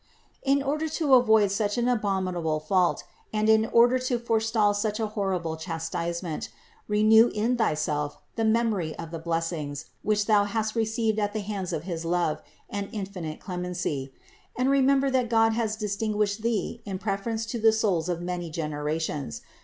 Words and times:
37. 0.45 0.57
In 0.57 0.63
order 0.67 0.89
to 0.89 1.13
avoid 1.13 1.51
such 1.51 1.77
an 1.77 1.87
abominable 1.87 2.59
fault 2.59 3.03
and 3.31 3.47
in 3.47 3.67
order 3.67 3.99
to 3.99 4.17
forestall 4.17 4.73
such 4.73 4.99
a 4.99 5.05
horrible 5.05 5.55
chastisement, 5.55 6.49
renew 6.87 7.27
in 7.35 7.55
thyself 7.55 8.17
the 8.35 8.43
memory 8.43 8.95
of 8.95 9.11
the 9.11 9.19
blessings, 9.19 9.85
which 10.01 10.25
thou 10.25 10.45
hast 10.45 10.73
received 10.75 11.19
at 11.19 11.33
the 11.33 11.41
hands 11.41 11.71
of 11.71 11.83
his 11.83 12.03
love 12.03 12.41
and 12.67 12.89
infinite 12.91 13.39
clemency; 13.39 14.11
and 14.55 14.71
remember 14.71 15.11
that 15.11 15.29
God 15.29 15.53
has 15.53 15.75
distinguished 15.75 16.41
thee 16.41 16.81
in 16.83 16.97
prefer 16.97 17.29
ence 17.29 17.45
to 17.45 17.59
the 17.59 17.71
souls 17.71 18.09
of 18.09 18.21
many 18.23 18.49
generations. 18.49 19.41